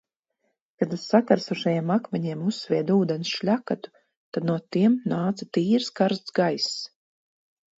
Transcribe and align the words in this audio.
Kad 0.83 0.93
uz 0.95 1.01
sakarsušajiem 1.09 1.91
akmeņiem 1.95 2.41
uzsvieda 2.53 2.95
ūdens 3.01 3.33
šļakatu, 3.41 3.93
tad 4.39 4.49
no 4.53 4.57
tiem 4.77 4.97
nāca 5.13 5.49
tīrs 5.59 5.93
karsts 6.01 6.37
gaiss. 6.41 6.75